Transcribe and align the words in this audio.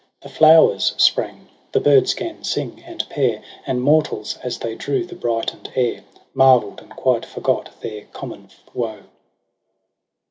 The 0.23 0.29
flowers 0.29 0.95
sprang, 0.97 1.47
the 1.73 1.79
birds 1.79 2.15
gan 2.15 2.43
sing 2.43 2.83
and 2.87 3.07
pair. 3.07 3.43
And 3.67 3.83
mortals, 3.83 4.39
as 4.41 4.57
they 4.57 4.73
drew 4.73 5.05
the 5.05 5.13
brighten'd 5.13 5.71
air, 5.75 6.03
Marvel'd, 6.33 6.81
and 6.81 6.89
quite 6.95 7.23
forgot 7.23 7.69
their 7.81 8.05
common 8.05 8.49
woe. 8.73 9.01